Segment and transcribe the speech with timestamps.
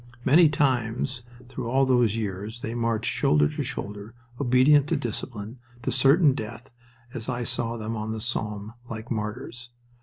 [0.25, 5.91] Many times through all those years they marched shoulder to shoulder, obedient to discipline, to
[5.91, 6.71] certain death,
[7.13, 9.69] as I saw them on the Somme, like martyrs.